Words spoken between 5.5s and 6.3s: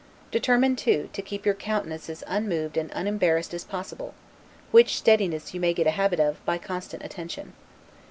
you may get a habit